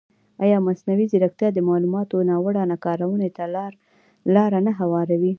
ایا 0.43 0.57
مصنوعي 0.67 1.05
ځیرکتیا 1.11 1.49
د 1.53 1.59
معلوماتو 1.67 2.25
ناوړه 2.29 2.63
کارونې 2.85 3.29
ته 3.37 3.43
لاره 4.35 4.59
نه 4.65 4.71
هواروي؟ 4.79 5.29